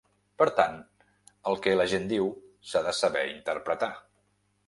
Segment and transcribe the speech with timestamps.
[0.41, 0.77] Per tant,
[1.51, 2.31] el que la gent diu
[2.71, 3.93] s'ha de saber interpretar.